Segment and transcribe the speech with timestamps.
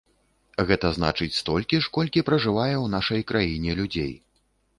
[0.69, 4.13] Гэта значыць столькі ж, колькі пражывае ў нашай краіне людзей.